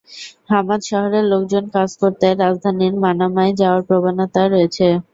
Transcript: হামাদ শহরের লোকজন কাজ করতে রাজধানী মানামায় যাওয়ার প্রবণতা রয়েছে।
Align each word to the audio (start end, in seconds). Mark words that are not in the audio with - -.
হামাদ 0.49 0.81
শহরের 0.89 1.25
লোকজন 1.31 1.63
কাজ 1.75 1.89
করতে 2.01 2.27
রাজধানী 2.35 2.87
মানামায় 3.03 3.53
যাওয়ার 3.59 3.81
প্রবণতা 3.87 4.41
রয়েছে। 4.47 4.87